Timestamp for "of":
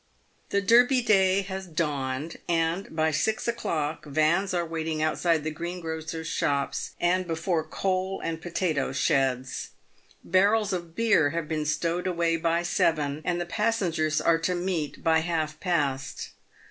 10.73-10.95